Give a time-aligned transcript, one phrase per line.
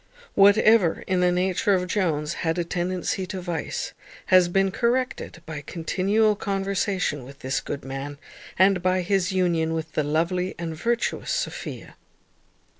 [0.33, 3.93] Whatever in the nature of Jones had a tendency to vice,
[4.33, 8.17] has been corrected by continual conversation with this good man,
[8.57, 11.97] and by his union with the lovely and virtuous Sophia.